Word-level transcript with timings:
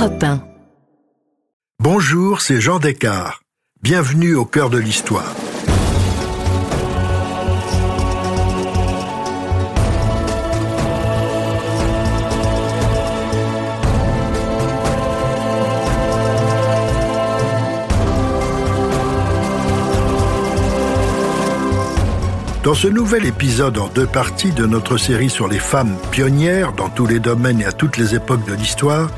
Europe 0.00 0.22
1. 0.22 0.40
Bonjour, 1.78 2.40
c'est 2.40 2.58
Jean 2.58 2.78
Descartes. 2.78 3.38
Bienvenue 3.82 4.34
au 4.34 4.46
cœur 4.46 4.70
de 4.70 4.78
l'histoire. 4.78 5.34
Dans 22.62 22.72
ce 22.72 22.88
nouvel 22.88 23.26
épisode 23.26 23.76
en 23.76 23.88
deux 23.88 24.06
parties 24.06 24.52
de 24.52 24.64
notre 24.64 24.96
série 24.96 25.28
sur 25.28 25.46
les 25.46 25.58
femmes 25.58 25.94
pionnières 26.10 26.72
dans 26.72 26.88
tous 26.88 27.04
les 27.04 27.20
domaines 27.20 27.60
et 27.60 27.66
à 27.66 27.72
toutes 27.72 27.98
les 27.98 28.14
époques 28.14 28.46
de 28.46 28.54
l'histoire, 28.54 29.10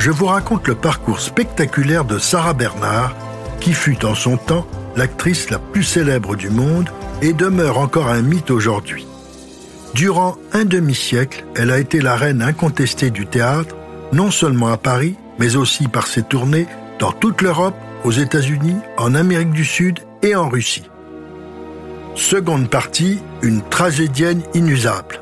je 0.00 0.10
vous 0.10 0.26
raconte 0.26 0.66
le 0.66 0.74
parcours 0.74 1.20
spectaculaire 1.20 2.06
de 2.06 2.18
Sarah 2.18 2.54
Bernard, 2.54 3.14
qui 3.60 3.74
fut 3.74 4.06
en 4.06 4.14
son 4.14 4.38
temps 4.38 4.66
l'actrice 4.96 5.50
la 5.50 5.58
plus 5.58 5.82
célèbre 5.82 6.36
du 6.36 6.48
monde 6.48 6.88
et 7.20 7.34
demeure 7.34 7.78
encore 7.78 8.08
un 8.08 8.22
mythe 8.22 8.50
aujourd'hui. 8.50 9.06
Durant 9.94 10.38
un 10.54 10.64
demi-siècle, 10.64 11.44
elle 11.54 11.70
a 11.70 11.78
été 11.78 12.00
la 12.00 12.16
reine 12.16 12.40
incontestée 12.40 13.10
du 13.10 13.26
théâtre, 13.26 13.76
non 14.14 14.30
seulement 14.30 14.68
à 14.68 14.78
Paris, 14.78 15.16
mais 15.38 15.56
aussi 15.56 15.86
par 15.86 16.06
ses 16.06 16.22
tournées 16.22 16.66
dans 16.98 17.12
toute 17.12 17.42
l'Europe, 17.42 17.76
aux 18.02 18.12
États-Unis, 18.12 18.76
en 18.96 19.14
Amérique 19.14 19.52
du 19.52 19.66
Sud 19.66 19.98
et 20.22 20.34
en 20.34 20.48
Russie. 20.48 20.88
Seconde 22.14 22.70
partie, 22.70 23.18
une 23.42 23.60
tragédienne 23.60 24.40
inusable. 24.54 25.20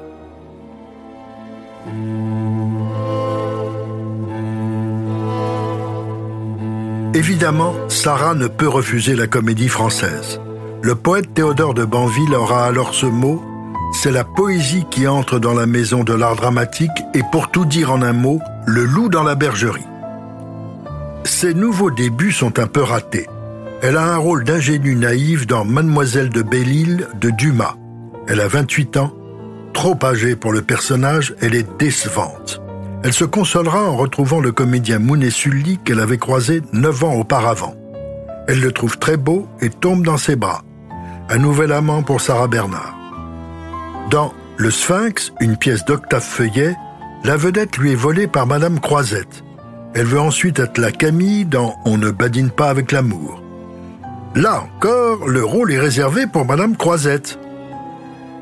Évidemment, 7.15 7.75
Sarah 7.89 8.35
ne 8.35 8.47
peut 8.47 8.69
refuser 8.69 9.15
la 9.17 9.27
comédie 9.27 9.69
française. 9.69 10.41
Le 10.83 10.95
poète 10.95 11.35
Théodore 11.35 11.75
de 11.75 11.85
Banville 11.85 12.35
aura 12.35 12.65
alors 12.65 12.95
ce 12.95 13.07
mot 13.07 13.43
c'est 13.93 14.11
la 14.13 14.25
poésie 14.25 14.85
qui 14.91 15.07
entre 15.07 15.39
dans 15.39 15.55
la 15.55 15.67
maison 15.67 16.05
de 16.05 16.13
l'art 16.13 16.37
dramatique 16.37 16.91
et 17.15 17.23
pour 17.33 17.51
tout 17.51 17.65
dire 17.65 17.91
en 17.91 18.03
un 18.03 18.13
mot, 18.13 18.41
le 18.67 18.85
loup 18.85 19.09
dans 19.09 19.23
la 19.23 19.35
bergerie. 19.35 19.87
Ses 21.25 21.55
nouveaux 21.55 21.91
débuts 21.91 22.33
sont 22.33 22.59
un 22.59 22.67
peu 22.67 22.83
ratés. 22.83 23.27
Elle 23.83 23.97
a 23.97 24.05
un 24.05 24.17
rôle 24.17 24.45
d'ingénue 24.45 24.95
naïve 24.95 25.47
dans 25.47 25.65
Mademoiselle 25.65 26.31
de 26.31 26.43
Belle-Île 26.43 27.09
de 27.21 27.31
Dumas. 27.31 27.77
Elle 28.29 28.41
a 28.41 28.49
28 28.49 28.97
ans. 28.99 29.13
Trop 29.73 29.99
âgée 30.03 30.37
pour 30.37 30.53
le 30.53 30.63
personnage, 30.63 31.35
elle 31.41 31.55
est 31.55 31.79
décevante. 31.79 32.61
Elle 33.05 33.13
se 33.13 33.25
consolera 33.25 33.85
en 33.85 33.97
retrouvant 33.97 34.41
le 34.41 34.51
comédien 34.51 34.99
Mounet 34.99 35.31
Sully 35.31 35.79
qu'elle 35.79 36.01
avait 36.01 36.19
croisé 36.19 36.63
neuf 36.73 37.05
ans 37.05 37.15
auparavant. 37.15 37.75
Elle 38.49 38.61
le 38.61 38.73
trouve 38.73 38.99
très 38.99 39.17
beau 39.17 39.47
et 39.61 39.71
tombe 39.71 40.05
dans 40.05 40.17
ses 40.17 40.35
bras. 40.35 40.63
Un 41.29 41.39
nouvel 41.39 41.73
amant 41.73 42.03
pour 42.03 42.21
Sarah 42.21 42.49
Bernard. 42.49 42.97
Dans 44.11 44.33
Le 44.57 44.71
Sphinx, 44.71 45.33
une 45.41 45.57
pièce 45.57 45.85
d'Octave 45.85 46.23
Feuillet, 46.23 46.75
la 47.23 47.37
vedette 47.37 47.77
lui 47.77 47.93
est 47.93 47.97
volée 47.97 48.27
par 48.27 48.47
Madame 48.47 48.81
Croisette. 48.81 49.45
Elle 49.95 50.07
veut 50.07 50.21
ensuite 50.21 50.59
être 50.59 50.79
la 50.79 50.91
Camille 50.91 51.45
dans 51.45 51.77
On 51.85 51.99
ne 51.99 52.11
badine 52.11 52.51
pas 52.51 52.69
avec 52.69 52.91
l'amour. 52.91 53.43
Là 54.35 54.63
encore, 54.63 55.29
le 55.29 55.45
rôle 55.45 55.73
est 55.73 55.79
réservé 55.79 56.27
pour 56.27 56.45
Madame 56.45 56.77
Croisette. 56.77 57.39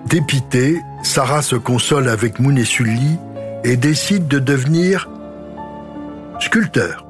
Dépitée, 0.06 0.80
Sarah 1.02 1.42
se 1.42 1.56
console 1.56 2.08
avec 2.08 2.38
Mounet 2.38 2.64
Sully 2.64 3.18
et 3.67 3.77
décide 3.77 4.28
de 4.28 4.39
devenir 4.39 5.09
sculpteur. 6.39 7.05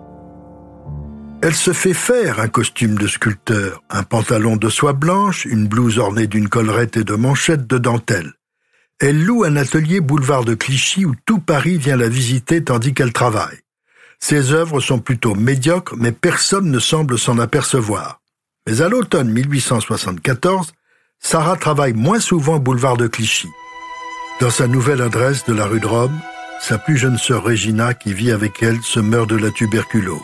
Elle 1.42 1.54
se 1.54 1.74
fait 1.74 1.92
faire 1.92 2.40
un 2.40 2.48
costume 2.48 2.96
de 2.96 3.06
sculpteur, 3.06 3.82
un 3.90 4.02
pantalon 4.02 4.56
de 4.56 4.70
soie 4.70 4.94
blanche, 4.94 5.44
une 5.44 5.68
blouse 5.68 5.98
ornée 5.98 6.26
d'une 6.26 6.48
collerette 6.48 6.96
et 6.96 7.04
de 7.04 7.14
manchettes 7.14 7.66
de 7.66 7.76
dentelle. 7.76 8.32
Elle 8.98 9.22
loue 9.22 9.44
un 9.44 9.54
atelier 9.56 10.00
boulevard 10.00 10.46
de 10.46 10.54
Clichy 10.54 11.04
où 11.04 11.14
tout 11.26 11.40
Paris 11.40 11.76
vient 11.76 11.98
la 11.98 12.08
visiter 12.08 12.64
tandis 12.64 12.94
qu'elle 12.94 13.12
travaille. 13.12 13.58
Ses 14.18 14.52
œuvres 14.52 14.80
sont 14.80 14.98
plutôt 14.98 15.34
médiocres, 15.34 15.94
mais 15.98 16.12
personne 16.12 16.70
ne 16.70 16.78
semble 16.78 17.18
s'en 17.18 17.38
apercevoir. 17.38 18.22
Mais 18.66 18.80
à 18.80 18.88
l'automne 18.88 19.30
1874, 19.30 20.72
Sarah 21.18 21.56
travaille 21.56 21.92
moins 21.92 22.18
souvent 22.18 22.58
boulevard 22.58 22.96
de 22.96 23.08
Clichy. 23.08 23.48
Dans 24.40 24.50
sa 24.50 24.66
nouvelle 24.66 25.02
adresse 25.02 25.44
de 25.44 25.52
la 25.52 25.66
rue 25.66 25.80
de 25.80 25.86
Rome, 25.86 26.18
sa 26.60 26.78
plus 26.78 26.96
jeune 26.96 27.18
sœur 27.18 27.42
Regina, 27.44 27.94
qui 27.94 28.12
vit 28.12 28.32
avec 28.32 28.62
elle, 28.62 28.82
se 28.82 29.00
meurt 29.00 29.28
de 29.28 29.36
la 29.36 29.50
tuberculose. 29.50 30.20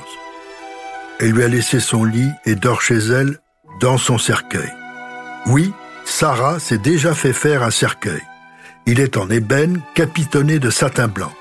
Elle 1.21 1.33
lui 1.33 1.45
a 1.45 1.49
laissé 1.49 1.81
son 1.81 2.05
lit 2.05 2.31
et 2.45 2.55
dort 2.55 2.83
chez 2.83 2.99
elle, 2.99 3.39
dans 3.81 3.99
son 3.99 4.19
cercueil. 4.19 4.73
Oui, 5.47 5.73
Sarah 6.05 6.59
s'est 6.59 6.79
déjà 6.79 7.15
fait 7.15 7.33
faire 7.33 7.63
un 7.63 7.71
cercueil. 7.71 8.23
Il 8.87 9.01
est 9.01 9.17
en 9.17 9.31
ébène, 9.31 9.81
capitonné 9.95 10.59
de 10.59 10.71
satin 10.71 11.09
blanc. 11.09 11.33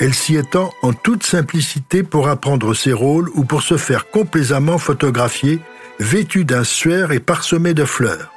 Elle 0.00 0.14
s'y 0.14 0.36
étend 0.36 0.72
en 0.82 0.92
toute 0.92 1.24
simplicité 1.24 2.04
pour 2.04 2.28
apprendre 2.28 2.74
ses 2.74 2.92
rôles 2.92 3.30
ou 3.34 3.44
pour 3.44 3.62
se 3.62 3.76
faire 3.76 4.10
complaisamment 4.10 4.78
photographier 4.78 5.58
vêtue 5.98 6.44
d'un 6.44 6.62
suaire 6.62 7.10
et 7.10 7.18
parsemée 7.18 7.74
de 7.74 7.84
fleurs. 7.84 8.32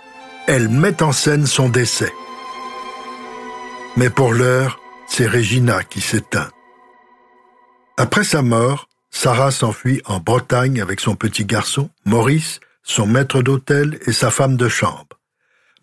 Elle 0.47 0.69
met 0.69 1.03
en 1.03 1.12
scène 1.12 1.46
son 1.46 1.69
décès. 1.69 2.12
Mais 3.96 4.09
pour 4.09 4.34
l'heure, 4.34 4.81
c'est 5.13 5.27
Regina 5.27 5.83
qui 5.83 5.99
s'éteint. 5.99 6.49
Après 7.97 8.23
sa 8.23 8.41
mort, 8.41 8.88
Sarah 9.09 9.51
s'enfuit 9.51 10.01
en 10.05 10.22
Bretagne 10.22 10.79
avec 10.79 11.01
son 11.01 11.16
petit 11.16 11.44
garçon, 11.44 11.89
Maurice, 12.05 12.61
son 12.81 13.07
maître 13.07 13.41
d'hôtel 13.41 14.00
et 14.05 14.13
sa 14.13 14.31
femme 14.31 14.55
de 14.55 14.69
chambre. 14.69 15.19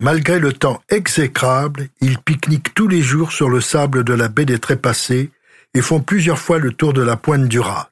Malgré 0.01 0.39
le 0.39 0.55
temps 0.55 0.81
exécrable, 0.89 1.91
ils 2.01 2.19
pique-niquent 2.19 2.73
tous 2.73 2.89
les 2.89 3.03
jours 3.03 3.33
sur 3.33 3.51
le 3.51 3.61
sable 3.61 4.03
de 4.03 4.15
la 4.15 4.29
baie 4.29 4.47
des 4.47 4.59
Trépassés 4.59 5.31
et 5.75 5.83
font 5.83 6.01
plusieurs 6.01 6.39
fois 6.39 6.59
le 6.59 6.73
tour 6.73 6.95
de 6.95 7.03
la 7.03 7.19
pointe 7.19 7.49
du 7.49 7.61
Rat. 7.61 7.91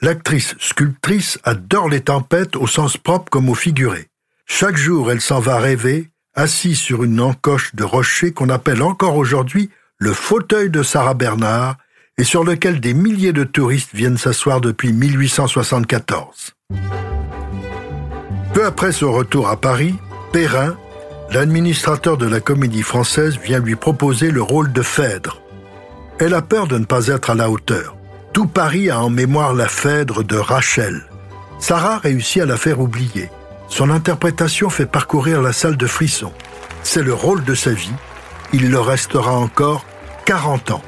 L'actrice 0.00 0.54
sculptrice 0.60 1.40
adore 1.42 1.88
les 1.88 2.02
tempêtes 2.02 2.54
au 2.54 2.68
sens 2.68 2.96
propre 2.96 3.28
comme 3.28 3.48
au 3.48 3.54
figuré. 3.54 4.08
Chaque 4.46 4.76
jour, 4.76 5.10
elle 5.10 5.20
s'en 5.20 5.40
va 5.40 5.58
rêver, 5.58 6.10
assise 6.34 6.78
sur 6.78 7.02
une 7.02 7.20
encoche 7.20 7.74
de 7.74 7.82
rocher 7.82 8.32
qu'on 8.32 8.50
appelle 8.50 8.82
encore 8.82 9.16
aujourd'hui 9.16 9.68
le 9.98 10.12
fauteuil 10.12 10.70
de 10.70 10.82
Sarah 10.82 11.14
Bernard 11.14 11.76
et 12.18 12.24
sur 12.24 12.44
lequel 12.44 12.80
des 12.80 12.94
milliers 12.94 13.32
de 13.32 13.44
touristes 13.44 13.94
viennent 13.94 14.18
s'asseoir 14.18 14.60
depuis 14.60 14.92
1874. 14.92 16.54
Peu 18.52 18.64
après 18.64 18.92
son 18.92 19.12
retour 19.12 19.48
à 19.48 19.56
Paris, 19.58 19.94
Perrin, 20.32 20.76
l'administrateur 21.30 22.16
de 22.16 22.26
la 22.26 22.40
comédie 22.40 22.82
française, 22.82 23.38
vient 23.38 23.58
lui 23.58 23.76
proposer 23.76 24.30
le 24.30 24.42
rôle 24.42 24.72
de 24.72 24.82
Phèdre. 24.82 25.40
Elle 26.18 26.34
a 26.34 26.42
peur 26.42 26.66
de 26.66 26.78
ne 26.78 26.84
pas 26.84 27.08
être 27.08 27.30
à 27.30 27.34
la 27.34 27.50
hauteur. 27.50 27.96
Tout 28.32 28.46
Paris 28.46 28.90
a 28.90 29.00
en 29.00 29.10
mémoire 29.10 29.54
la 29.54 29.68
Phèdre 29.68 30.24
de 30.24 30.36
Rachel. 30.36 31.04
Sarah 31.58 31.98
réussit 31.98 32.42
à 32.42 32.46
la 32.46 32.56
faire 32.56 32.80
oublier. 32.80 33.30
Son 33.68 33.90
interprétation 33.90 34.70
fait 34.70 34.86
parcourir 34.86 35.42
la 35.42 35.52
salle 35.52 35.76
de 35.76 35.86
frissons. 35.86 36.32
C'est 36.82 37.02
le 37.02 37.14
rôle 37.14 37.44
de 37.44 37.54
sa 37.54 37.72
vie. 37.72 37.92
Il 38.52 38.70
le 38.70 38.80
restera 38.80 39.32
encore 39.32 39.84
40 40.24 40.70
ans. 40.72 40.82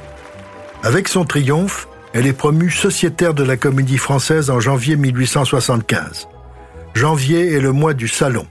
Avec 0.82 1.08
son 1.08 1.24
triomphe, 1.24 1.88
elle 2.12 2.26
est 2.26 2.32
promue 2.32 2.70
sociétaire 2.70 3.34
de 3.34 3.44
la 3.44 3.56
comédie 3.56 3.98
française 3.98 4.50
en 4.50 4.60
janvier 4.60 4.96
1875. 4.96 6.28
Janvier 6.94 7.52
est 7.52 7.60
le 7.60 7.72
mois 7.72 7.94
du 7.94 8.08
salon. 8.08 8.46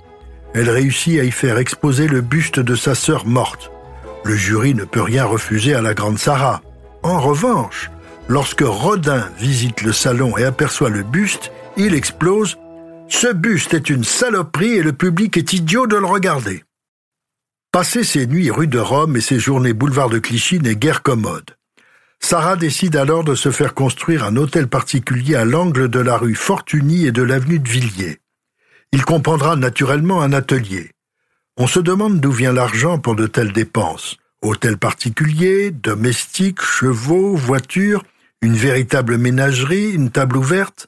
Elle 0.53 0.69
réussit 0.69 1.19
à 1.19 1.23
y 1.23 1.31
faire 1.31 1.57
exposer 1.57 2.07
le 2.07 2.21
buste 2.21 2.59
de 2.59 2.75
sa 2.75 2.95
sœur 2.95 3.25
morte. 3.25 3.71
Le 4.23 4.35
jury 4.35 4.73
ne 4.73 4.85
peut 4.85 5.01
rien 5.01 5.25
refuser 5.25 5.73
à 5.73 5.81
la 5.81 5.93
grande 5.93 6.19
Sarah. 6.19 6.61
En 7.03 7.19
revanche, 7.19 7.89
Lorsque 8.29 8.63
Rodin 8.63 9.29
visite 9.39 9.83
le 9.83 9.93
salon 9.93 10.37
et 10.37 10.43
aperçoit 10.43 10.89
le 10.89 11.03
buste, 11.03 11.51
il 11.77 11.95
explose 11.95 12.57
Ce 13.07 13.31
buste 13.31 13.73
est 13.73 13.89
une 13.89 14.03
saloperie 14.03 14.73
et 14.73 14.83
le 14.83 14.91
public 14.91 15.37
est 15.37 15.53
idiot 15.53 15.87
de 15.87 15.95
le 15.95 16.05
regarder. 16.05 16.63
Passer 17.77 18.03
ses 18.03 18.25
nuits 18.25 18.49
rue 18.49 18.65
de 18.65 18.79
Rome 18.79 19.17
et 19.17 19.21
ses 19.21 19.37
journées 19.37 19.71
boulevard 19.71 20.09
de 20.09 20.17
Clichy 20.17 20.59
n'est 20.59 20.75
guère 20.75 21.03
commode. 21.03 21.55
Sarah 22.19 22.55
décide 22.55 22.95
alors 22.95 23.23
de 23.23 23.35
se 23.35 23.51
faire 23.51 23.75
construire 23.75 24.23
un 24.23 24.35
hôtel 24.35 24.67
particulier 24.67 25.35
à 25.35 25.45
l'angle 25.45 25.87
de 25.87 25.99
la 25.99 26.17
rue 26.17 26.33
Fortuny 26.33 27.05
et 27.05 27.11
de 27.11 27.21
l'avenue 27.21 27.59
de 27.59 27.69
Villiers. 27.69 28.17
Il 28.93 29.05
comprendra 29.05 29.55
naturellement 29.55 30.23
un 30.23 30.33
atelier. 30.33 30.89
On 31.55 31.67
se 31.67 31.79
demande 31.79 32.19
d'où 32.19 32.31
vient 32.31 32.51
l'argent 32.51 32.97
pour 32.97 33.15
de 33.15 33.27
telles 33.27 33.53
dépenses. 33.53 34.17
Hôtel 34.41 34.79
particulier, 34.79 35.69
domestiques, 35.69 36.63
chevaux, 36.63 37.35
voitures, 37.35 38.03
une 38.41 38.55
véritable 38.55 39.19
ménagerie, 39.19 39.91
une 39.91 40.09
table 40.09 40.37
ouverte 40.37 40.87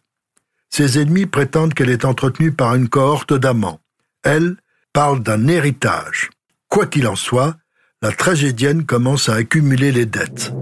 Ses 0.72 1.00
ennemis 1.00 1.28
prétendent 1.28 1.76
qu'elle 1.76 1.92
est 1.92 2.06
entretenue 2.06 2.52
par 2.52 2.74
une 2.74 2.90
cohorte 2.90 3.36
d'amants. 3.36 3.80
Elle 4.24 4.56
parle 4.92 5.22
d'un 5.22 5.48
héritage. 5.48 6.32
Quoi 6.70 6.86
qu'il 6.86 7.08
en 7.08 7.16
soit, 7.16 7.56
la 8.04 8.12
tragédienne 8.12 8.86
commence 8.86 9.28
à 9.28 9.34
accumuler 9.34 9.92
les 9.92 10.06
dettes. 10.06 10.54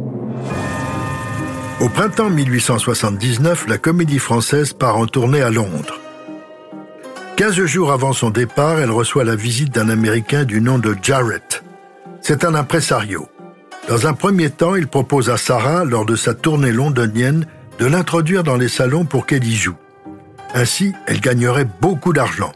Au 1.81 1.89
printemps 1.89 2.29
1879, 2.29 3.67
la 3.67 3.77
comédie 3.77 4.17
française 4.17 4.71
part 4.71 4.95
en 4.95 5.05
tournée 5.05 5.41
à 5.41 5.51
Londres. 5.51 5.99
Quinze 7.35 7.63
jours 7.65 7.91
avant 7.91 8.13
son 8.13 8.29
départ, 8.29 8.79
elle 8.79 8.89
reçoit 8.89 9.25
la 9.25 9.35
visite 9.35 9.73
d'un 9.73 9.89
Américain 9.89 10.45
du 10.45 10.61
nom 10.61 10.79
de 10.79 10.95
Jarrett. 11.01 11.61
C'est 12.21 12.45
un 12.45 12.55
impresario. 12.55 13.27
Dans 13.89 14.07
un 14.07 14.13
premier 14.13 14.49
temps, 14.49 14.75
il 14.75 14.87
propose 14.87 15.29
à 15.29 15.37
Sarah, 15.37 15.83
lors 15.83 16.05
de 16.05 16.15
sa 16.15 16.33
tournée 16.33 16.71
londonienne, 16.71 17.45
de 17.79 17.85
l'introduire 17.85 18.43
dans 18.43 18.55
les 18.55 18.69
salons 18.69 19.03
pour 19.03 19.25
qu'elle 19.25 19.43
y 19.43 19.55
joue. 19.55 19.75
Ainsi, 20.53 20.93
elle 21.05 21.19
gagnerait 21.19 21.67
beaucoup 21.81 22.13
d'argent. 22.13 22.53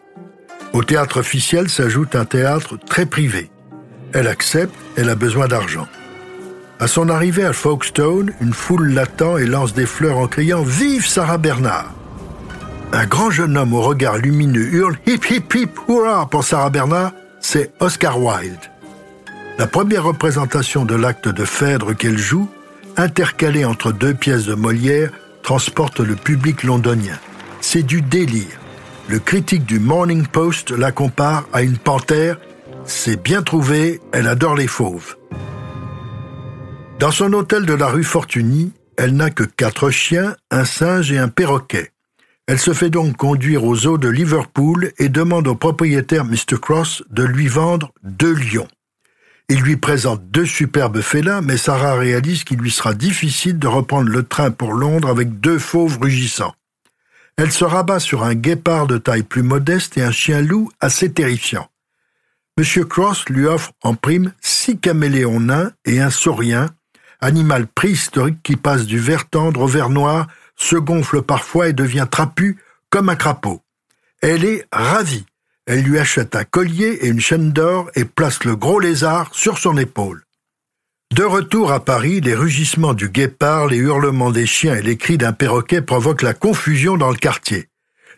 Au 0.73 0.83
théâtre 0.83 1.19
officiel 1.19 1.69
s'ajoute 1.69 2.15
un 2.15 2.23
théâtre 2.23 2.77
très 2.87 3.05
privé. 3.05 3.51
Elle 4.13 4.27
accepte, 4.27 4.73
elle 4.95 5.09
a 5.09 5.15
besoin 5.15 5.47
d'argent. 5.47 5.87
À 6.79 6.87
son 6.87 7.09
arrivée 7.09 7.43
à 7.43 7.53
Folkestone, 7.53 8.31
une 8.41 8.53
foule 8.53 8.93
l'attend 8.93 9.37
et 9.37 9.45
lance 9.45 9.73
des 9.73 9.85
fleurs 9.85 10.17
en 10.17 10.27
criant 10.27 10.63
Vive 10.63 11.05
Sarah 11.05 11.37
Bernard 11.37 11.93
Un 12.93 13.05
grand 13.05 13.29
jeune 13.29 13.57
homme 13.57 13.73
au 13.73 13.81
regard 13.81 14.17
lumineux 14.17 14.73
hurle 14.73 14.97
Hip 15.05 15.29
hip 15.29 15.53
hip 15.53 15.71
hurrah 15.87 16.27
pour 16.29 16.43
Sarah 16.43 16.69
Bernard, 16.69 17.11
c'est 17.41 17.71
Oscar 17.81 18.19
Wilde. 18.19 18.71
La 19.57 19.67
première 19.67 20.05
représentation 20.05 20.85
de 20.85 20.95
l'acte 20.95 21.27
de 21.27 21.45
Phèdre 21.45 21.95
qu'elle 21.95 22.17
joue, 22.17 22.49
intercalée 22.97 23.65
entre 23.65 23.91
deux 23.91 24.13
pièces 24.13 24.45
de 24.45 24.55
Molière, 24.55 25.11
transporte 25.43 25.99
le 25.99 26.15
public 26.15 26.63
londonien. 26.63 27.19
C'est 27.59 27.83
du 27.83 28.01
délire. 28.01 28.60
Le 29.07 29.19
critique 29.19 29.65
du 29.65 29.79
Morning 29.79 30.25
Post 30.25 30.71
la 30.71 30.91
compare 30.91 31.45
à 31.53 31.63
une 31.63 31.77
panthère. 31.77 32.37
C'est 32.85 33.21
bien 33.21 33.41
trouvé, 33.41 33.99
elle 34.13 34.27
adore 34.27 34.55
les 34.55 34.67
fauves. 34.67 35.17
Dans 36.99 37.11
son 37.11 37.33
hôtel 37.33 37.65
de 37.65 37.73
la 37.73 37.87
rue 37.87 38.03
Fortuny, 38.03 38.71
elle 38.97 39.15
n'a 39.15 39.29
que 39.29 39.43
quatre 39.43 39.89
chiens, 39.89 40.35
un 40.49 40.65
singe 40.65 41.11
et 41.11 41.17
un 41.17 41.27
perroquet. 41.27 41.91
Elle 42.47 42.59
se 42.59 42.73
fait 42.73 42.89
donc 42.89 43.17
conduire 43.17 43.63
aux 43.63 43.87
eaux 43.87 43.97
de 43.97 44.09
Liverpool 44.09 44.91
et 44.97 45.09
demande 45.09 45.47
au 45.47 45.55
propriétaire 45.55 46.25
Mr. 46.25 46.59
Cross 46.61 47.03
de 47.09 47.23
lui 47.23 47.47
vendre 47.47 47.91
deux 48.03 48.33
lions. 48.33 48.67
Il 49.49 49.59
lui 49.61 49.75
présente 49.75 50.25
deux 50.31 50.45
superbes 50.45 51.01
félins, 51.01 51.41
mais 51.41 51.57
Sarah 51.57 51.95
réalise 51.95 52.43
qu'il 52.43 52.59
lui 52.59 52.71
sera 52.71 52.93
difficile 52.93 53.59
de 53.59 53.67
reprendre 53.67 54.09
le 54.09 54.23
train 54.23 54.51
pour 54.51 54.73
Londres 54.73 55.09
avec 55.09 55.39
deux 55.39 55.59
fauves 55.59 55.97
rugissants. 55.99 56.53
Elle 57.43 57.51
se 57.51 57.65
rabat 57.65 57.99
sur 57.99 58.23
un 58.23 58.35
guépard 58.35 58.85
de 58.85 58.99
taille 58.99 59.23
plus 59.23 59.41
modeste 59.41 59.97
et 59.97 60.03
un 60.03 60.11
chien-loup 60.11 60.69
assez 60.79 61.11
terrifiant. 61.11 61.67
M. 62.55 62.85
Cross 62.85 63.27
lui 63.29 63.47
offre 63.47 63.71
en 63.81 63.95
prime 63.95 64.31
six 64.41 64.77
caméléons 64.77 65.39
nains 65.39 65.71
et 65.83 66.01
un 66.01 66.11
saurien, 66.11 66.69
animal 67.19 67.65
préhistorique 67.65 68.43
qui 68.43 68.57
passe 68.57 68.85
du 68.85 68.99
vert 68.99 69.27
tendre 69.27 69.61
au 69.61 69.65
vert 69.65 69.89
noir, 69.89 70.27
se 70.55 70.75
gonfle 70.75 71.23
parfois 71.23 71.67
et 71.67 71.73
devient 71.73 72.05
trapu 72.11 72.59
comme 72.91 73.09
un 73.09 73.15
crapaud. 73.15 73.63
Elle 74.21 74.45
est 74.45 74.67
ravie. 74.71 75.25
Elle 75.65 75.81
lui 75.81 75.97
achète 75.97 76.35
un 76.35 76.43
collier 76.43 76.99
et 77.01 77.07
une 77.07 77.21
chaîne 77.21 77.51
d'or 77.51 77.89
et 77.95 78.05
place 78.05 78.43
le 78.43 78.55
gros 78.55 78.79
lézard 78.79 79.33
sur 79.33 79.57
son 79.57 79.79
épaule. 79.79 80.25
De 81.11 81.23
retour 81.23 81.73
à 81.73 81.83
Paris, 81.83 82.21
les 82.21 82.35
rugissements 82.35 82.93
du 82.93 83.09
guépard, 83.09 83.67
les 83.67 83.75
hurlements 83.75 84.31
des 84.31 84.45
chiens 84.45 84.75
et 84.75 84.81
les 84.81 84.95
cris 84.95 85.17
d'un 85.17 85.33
perroquet 85.33 85.81
provoquent 85.81 86.21
la 86.21 86.33
confusion 86.33 86.95
dans 86.95 87.09
le 87.09 87.17
quartier. 87.17 87.67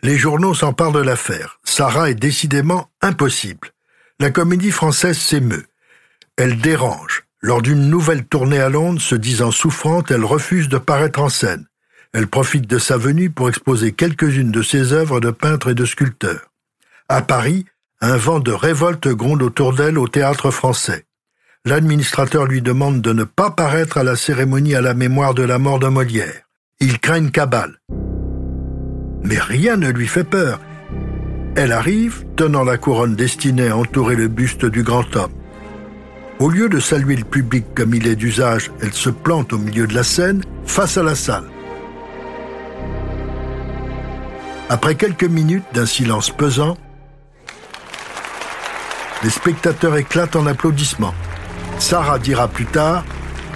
Les 0.04 0.16
journaux 0.16 0.54
s'emparent 0.54 0.92
de 0.92 1.00
l'affaire. 1.00 1.58
Sarah 1.64 2.10
est 2.10 2.14
décidément 2.14 2.88
impossible. 3.02 3.72
La 4.20 4.30
comédie 4.30 4.70
française 4.70 5.18
s'émeut. 5.18 5.66
Elle 6.36 6.58
dérange. 6.58 7.24
Lors 7.40 7.62
d'une 7.62 7.90
nouvelle 7.90 8.24
tournée 8.26 8.60
à 8.60 8.68
Londres, 8.68 9.00
se 9.00 9.16
disant 9.16 9.50
souffrante, 9.50 10.12
elle 10.12 10.24
refuse 10.24 10.68
de 10.68 10.78
paraître 10.78 11.20
en 11.20 11.28
scène. 11.28 11.66
Elle 12.12 12.28
profite 12.28 12.68
de 12.68 12.78
sa 12.78 12.96
venue 12.96 13.28
pour 13.28 13.48
exposer 13.48 13.90
quelques-unes 13.90 14.52
de 14.52 14.62
ses 14.62 14.92
œuvres 14.92 15.18
de 15.18 15.32
peintre 15.32 15.70
et 15.70 15.74
de 15.74 15.84
sculpteur. 15.84 16.52
À 17.08 17.22
Paris, 17.22 17.64
un 18.00 18.16
vent 18.16 18.38
de 18.38 18.52
révolte 18.52 19.08
gronde 19.08 19.42
autour 19.42 19.74
d'elle 19.74 19.98
au 19.98 20.06
théâtre 20.06 20.52
français. 20.52 21.06
L'administrateur 21.66 22.44
lui 22.44 22.60
demande 22.60 23.00
de 23.00 23.14
ne 23.14 23.24
pas 23.24 23.50
paraître 23.50 23.96
à 23.96 24.02
la 24.02 24.16
cérémonie 24.16 24.74
à 24.74 24.82
la 24.82 24.92
mémoire 24.92 25.32
de 25.32 25.42
la 25.42 25.58
mort 25.58 25.78
de 25.78 25.88
Molière. 25.88 26.42
Il 26.78 27.00
craint 27.00 27.16
une 27.16 27.30
cabale. 27.30 27.78
Mais 29.22 29.38
rien 29.38 29.78
ne 29.78 29.88
lui 29.88 30.06
fait 30.06 30.24
peur. 30.24 30.60
Elle 31.56 31.72
arrive, 31.72 32.26
tenant 32.36 32.64
la 32.64 32.76
couronne 32.76 33.16
destinée 33.16 33.68
à 33.68 33.78
entourer 33.78 34.14
le 34.14 34.28
buste 34.28 34.66
du 34.66 34.82
grand 34.82 35.16
homme. 35.16 35.32
Au 36.38 36.50
lieu 36.50 36.68
de 36.68 36.80
saluer 36.80 37.16
le 37.16 37.24
public 37.24 37.64
comme 37.74 37.94
il 37.94 38.06
est 38.08 38.16
d'usage, 38.16 38.70
elle 38.82 38.92
se 38.92 39.08
plante 39.08 39.54
au 39.54 39.58
milieu 39.58 39.86
de 39.86 39.94
la 39.94 40.02
scène, 40.02 40.42
face 40.66 40.98
à 40.98 41.02
la 41.02 41.14
salle. 41.14 41.48
Après 44.68 44.96
quelques 44.96 45.24
minutes 45.24 45.64
d'un 45.72 45.86
silence 45.86 46.28
pesant, 46.28 46.76
les 49.22 49.30
spectateurs 49.30 49.96
éclatent 49.96 50.36
en 50.36 50.44
applaudissements. 50.46 51.14
Sarah 51.78 52.18
dira 52.18 52.48
plus 52.48 52.66
tard, 52.66 53.04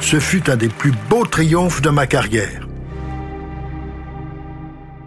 ce 0.00 0.20
fut 0.20 0.50
un 0.50 0.56
des 0.56 0.68
plus 0.68 0.92
beaux 1.08 1.26
triomphes 1.26 1.82
de 1.82 1.90
ma 1.90 2.06
carrière. 2.06 2.66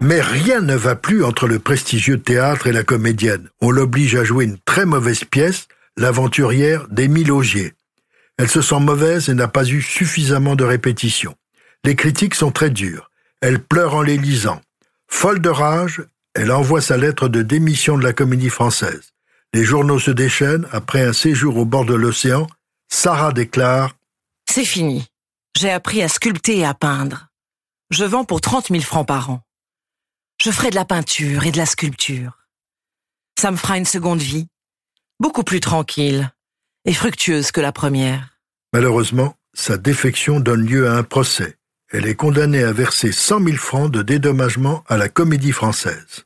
Mais 0.01 0.19
rien 0.19 0.61
ne 0.61 0.75
va 0.75 0.95
plus 0.95 1.23
entre 1.23 1.47
le 1.47 1.59
prestigieux 1.59 2.19
théâtre 2.19 2.65
et 2.65 2.71
la 2.71 2.83
comédienne. 2.83 3.49
On 3.61 3.69
l'oblige 3.69 4.15
à 4.15 4.23
jouer 4.23 4.45
une 4.45 4.57
très 4.57 4.85
mauvaise 4.85 5.23
pièce, 5.23 5.67
l'aventurière 5.95 6.87
d'Émile 6.89 7.31
Augier. 7.31 7.73
Elle 8.37 8.49
se 8.49 8.61
sent 8.61 8.79
mauvaise 8.79 9.29
et 9.29 9.35
n'a 9.35 9.47
pas 9.47 9.65
eu 9.65 9.81
suffisamment 9.81 10.55
de 10.55 10.63
répétitions. 10.63 11.35
Les 11.83 11.95
critiques 11.95 12.33
sont 12.33 12.51
très 12.51 12.71
dures. 12.71 13.11
Elle 13.41 13.59
pleure 13.59 13.93
en 13.93 14.01
les 14.01 14.17
lisant. 14.17 14.61
Folle 15.07 15.41
de 15.41 15.49
rage, 15.49 16.01
elle 16.33 16.51
envoie 16.51 16.81
sa 16.81 16.97
lettre 16.97 17.27
de 17.27 17.43
démission 17.43 17.97
de 17.97 18.03
la 18.03 18.13
comédie 18.13 18.49
française. 18.49 19.13
Les 19.53 19.63
journaux 19.63 19.99
se 19.99 20.11
déchaînent. 20.11 20.65
Après 20.71 21.03
un 21.03 21.13
séjour 21.13 21.57
au 21.57 21.65
bord 21.65 21.85
de 21.85 21.93
l'océan, 21.93 22.47
Sarah 22.93 23.31
déclare 23.31 23.95
C'est 24.47 24.65
fini. 24.65 25.07
J'ai 25.57 25.71
appris 25.71 26.03
à 26.03 26.09
sculpter 26.09 26.57
et 26.57 26.65
à 26.65 26.73
peindre. 26.73 27.29
Je 27.89 28.03
vends 28.03 28.25
pour 28.25 28.41
30 28.41 28.67
000 28.67 28.81
francs 28.81 29.07
par 29.07 29.31
an. 29.31 29.41
Je 30.39 30.51
ferai 30.51 30.69
de 30.69 30.75
la 30.75 30.85
peinture 30.85 31.45
et 31.45 31.51
de 31.51 31.57
la 31.57 31.65
sculpture. 31.65 32.37
Ça 33.39 33.49
me 33.49 33.57
fera 33.57 33.77
une 33.77 33.85
seconde 33.85 34.21
vie, 34.21 34.47
beaucoup 35.19 35.43
plus 35.43 35.61
tranquille 35.61 36.31
et 36.85 36.93
fructueuse 36.93 37.51
que 37.51 37.61
la 37.61 37.71
première. 37.71 38.37
Malheureusement, 38.73 39.35
sa 39.53 39.77
défection 39.77 40.39
donne 40.39 40.65
lieu 40.65 40.87
à 40.87 40.93
un 40.93 41.03
procès. 41.03 41.57
Elle 41.91 42.05
est 42.05 42.15
condamnée 42.15 42.63
à 42.63 42.73
verser 42.73 43.11
100 43.11 43.45
000 43.45 43.57
francs 43.57 43.91
de 43.91 44.01
dédommagement 44.01 44.83
à 44.87 44.97
la 44.97 45.09
comédie 45.09 45.53
française. 45.53 46.25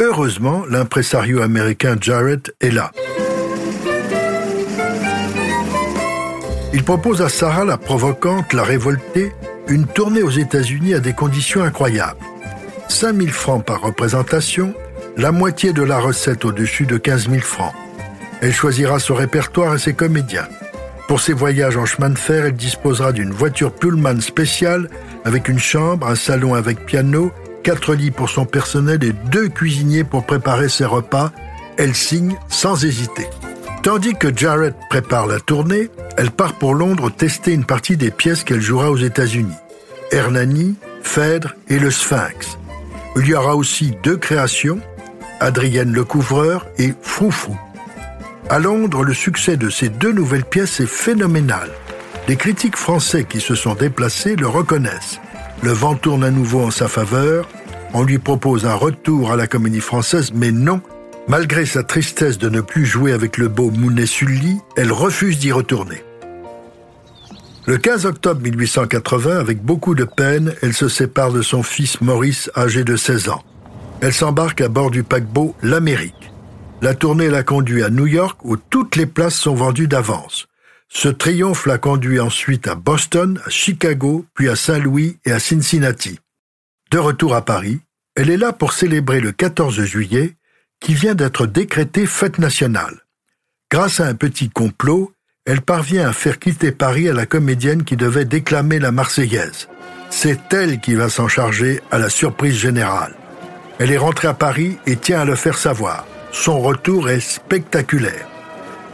Heureusement, 0.00 0.64
l'impresario 0.66 1.42
américain 1.42 1.96
Jarrett 2.00 2.54
est 2.60 2.70
là. 2.70 2.92
Il 6.74 6.84
propose 6.84 7.22
à 7.22 7.28
Sarah 7.28 7.64
la 7.64 7.78
provocante, 7.78 8.52
la 8.52 8.62
révoltée, 8.62 9.32
une 9.68 9.86
tournée 9.86 10.22
aux 10.22 10.30
États-Unis 10.30 10.94
à 10.94 11.00
des 11.00 11.14
conditions 11.14 11.62
incroyables. 11.62 12.20
5 12.88 13.16
000 13.16 13.28
francs 13.28 13.64
par 13.64 13.80
représentation, 13.80 14.74
la 15.16 15.32
moitié 15.32 15.72
de 15.72 15.82
la 15.82 15.98
recette 15.98 16.44
au-dessus 16.44 16.84
de 16.84 16.98
15 16.98 17.30
000 17.30 17.40
francs. 17.40 17.72
Elle 18.40 18.52
choisira 18.52 18.98
son 18.98 19.14
répertoire 19.14 19.74
et 19.74 19.78
ses 19.78 19.94
comédiens. 19.94 20.46
Pour 21.08 21.20
ses 21.20 21.32
voyages 21.32 21.78
en 21.78 21.86
chemin 21.86 22.10
de 22.10 22.18
fer, 22.18 22.44
elle 22.44 22.52
disposera 22.52 23.12
d'une 23.12 23.32
voiture 23.32 23.72
Pullman 23.72 24.20
spéciale 24.20 24.90
avec 25.24 25.48
une 25.48 25.58
chambre, 25.58 26.06
un 26.06 26.14
salon 26.14 26.54
avec 26.54 26.84
piano, 26.84 27.32
quatre 27.62 27.94
lits 27.94 28.10
pour 28.10 28.28
son 28.28 28.44
personnel 28.44 29.02
et 29.02 29.14
deux 29.30 29.48
cuisiniers 29.48 30.04
pour 30.04 30.24
préparer 30.24 30.68
ses 30.68 30.84
repas. 30.84 31.32
Elle 31.78 31.94
signe 31.94 32.36
sans 32.48 32.84
hésiter. 32.84 33.26
Tandis 33.82 34.14
que 34.14 34.36
Jarrett 34.36 34.74
prépare 34.90 35.26
la 35.26 35.38
tournée, 35.38 35.88
elle 36.16 36.30
part 36.30 36.54
pour 36.54 36.74
Londres 36.74 37.10
tester 37.10 37.52
une 37.52 37.64
partie 37.64 37.96
des 37.96 38.10
pièces 38.10 38.44
qu'elle 38.44 38.60
jouera 38.60 38.90
aux 38.90 38.96
États-Unis. 38.96 39.54
Hernani, 40.10 40.74
Phèdre 41.02 41.54
et 41.68 41.78
le 41.78 41.90
Sphinx. 41.90 42.58
Il 43.16 43.26
y 43.26 43.34
aura 43.34 43.56
aussi 43.56 43.94
deux 44.02 44.16
créations, 44.16 44.80
Adrienne 45.40 45.92
le 45.92 46.04
Couvreur 46.04 46.66
et 46.78 46.92
Froufrou. 47.02 47.56
À 48.50 48.58
Londres, 48.58 49.04
le 49.04 49.14
succès 49.14 49.56
de 49.56 49.70
ces 49.70 49.88
deux 49.88 50.12
nouvelles 50.12 50.44
pièces 50.44 50.80
est 50.80 50.86
phénoménal. 50.86 51.70
Les 52.26 52.36
critiques 52.36 52.76
français 52.76 53.24
qui 53.24 53.40
se 53.40 53.54
sont 53.54 53.74
déplacés 53.74 54.36
le 54.36 54.48
reconnaissent. 54.48 55.20
Le 55.62 55.72
vent 55.72 55.94
tourne 55.94 56.24
à 56.24 56.30
nouveau 56.30 56.62
en 56.62 56.70
sa 56.70 56.88
faveur. 56.88 57.48
On 57.94 58.02
lui 58.02 58.18
propose 58.18 58.66
un 58.66 58.74
retour 58.74 59.30
à 59.30 59.36
la 59.36 59.46
comédie 59.46 59.80
française, 59.80 60.32
mais 60.34 60.50
non. 60.50 60.80
Malgré 61.28 61.66
sa 61.66 61.82
tristesse 61.82 62.38
de 62.38 62.48
ne 62.48 62.62
plus 62.62 62.86
jouer 62.86 63.12
avec 63.12 63.36
le 63.36 63.48
beau 63.48 63.70
Mounet 63.70 64.06
Sully, 64.06 64.60
elle 64.76 64.92
refuse 64.92 65.38
d'y 65.38 65.52
retourner. 65.52 66.02
Le 67.66 67.76
15 67.76 68.06
octobre 68.06 68.40
1880, 68.40 69.38
avec 69.38 69.62
beaucoup 69.62 69.94
de 69.94 70.04
peine, 70.04 70.54
elle 70.62 70.72
se 70.72 70.88
sépare 70.88 71.30
de 71.30 71.42
son 71.42 71.62
fils 71.62 72.00
Maurice, 72.00 72.50
âgé 72.56 72.82
de 72.82 72.96
16 72.96 73.28
ans. 73.28 73.44
Elle 74.00 74.14
s'embarque 74.14 74.62
à 74.62 74.68
bord 74.68 74.90
du 74.90 75.02
paquebot 75.02 75.54
L'Amérique. 75.62 76.32
La 76.80 76.94
tournée 76.94 77.28
la 77.28 77.42
conduit 77.42 77.82
à 77.82 77.90
New 77.90 78.06
York 78.06 78.40
où 78.42 78.56
toutes 78.56 78.96
les 78.96 79.04
places 79.04 79.34
sont 79.34 79.54
vendues 79.54 79.88
d'avance. 79.88 80.46
Ce 80.88 81.08
triomphe 81.08 81.66
l'a 81.66 81.76
conduit 81.76 82.20
ensuite 82.20 82.66
à 82.68 82.74
Boston, 82.74 83.38
à 83.44 83.50
Chicago, 83.50 84.24
puis 84.32 84.48
à 84.48 84.56
Saint-Louis 84.56 85.18
et 85.26 85.32
à 85.32 85.38
Cincinnati. 85.38 86.20
De 86.90 86.96
retour 86.96 87.34
à 87.34 87.44
Paris, 87.44 87.80
elle 88.14 88.30
est 88.30 88.38
là 88.38 88.54
pour 88.54 88.72
célébrer 88.72 89.20
le 89.20 89.32
14 89.32 89.84
juillet, 89.84 90.37
qui 90.80 90.94
vient 90.94 91.14
d'être 91.14 91.46
décrété 91.46 92.06
fête 92.06 92.38
nationale. 92.38 93.04
Grâce 93.70 94.00
à 94.00 94.06
un 94.06 94.14
petit 94.14 94.48
complot, 94.48 95.12
elle 95.44 95.62
parvient 95.62 96.08
à 96.08 96.12
faire 96.12 96.38
quitter 96.38 96.72
Paris 96.72 97.08
à 97.08 97.12
la 97.12 97.26
comédienne 97.26 97.84
qui 97.84 97.96
devait 97.96 98.24
déclamer 98.24 98.78
la 98.78 98.92
Marseillaise. 98.92 99.68
C'est 100.10 100.52
elle 100.52 100.80
qui 100.80 100.94
va 100.94 101.08
s'en 101.08 101.28
charger 101.28 101.80
à 101.90 101.98
la 101.98 102.08
surprise 102.08 102.56
générale. 102.56 103.14
Elle 103.78 103.92
est 103.92 103.98
rentrée 103.98 104.28
à 104.28 104.34
Paris 104.34 104.78
et 104.86 104.96
tient 104.96 105.20
à 105.20 105.24
le 105.24 105.34
faire 105.34 105.56
savoir. 105.56 106.06
Son 106.32 106.60
retour 106.60 107.08
est 107.08 107.20
spectaculaire. 107.20 108.26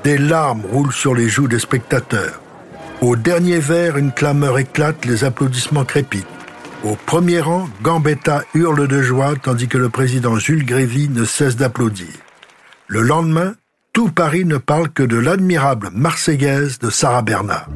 Des 0.04 0.18
larmes 0.18 0.62
roulent 0.70 0.92
sur 0.92 1.14
les 1.14 1.28
joues 1.28 1.48
des 1.48 1.58
spectateurs. 1.58 2.40
Au 3.00 3.16
dernier 3.16 3.58
vers, 3.58 3.96
une 3.96 4.12
clameur 4.12 4.58
éclate, 4.58 5.04
les 5.04 5.24
applaudissements 5.24 5.84
crépitent. 5.84 6.26
Au 6.84 6.96
premier 7.06 7.40
rang, 7.40 7.70
Gambetta 7.82 8.44
hurle 8.52 8.86
de 8.86 9.00
joie 9.00 9.36
tandis 9.42 9.68
que 9.68 9.78
le 9.78 9.88
président 9.88 10.36
Jules 10.36 10.66
Grévy 10.66 11.08
ne 11.08 11.24
cesse 11.24 11.56
d'applaudir. 11.56 12.12
Le 12.88 13.00
lendemain, 13.00 13.54
tout 13.94 14.10
Paris 14.10 14.44
ne 14.44 14.58
parle 14.58 14.90
que 14.90 15.02
de 15.02 15.16
l'admirable 15.16 15.88
Marseillaise 15.94 16.78
de 16.78 16.90
Sarah 16.90 17.22
Bernard. 17.22 17.70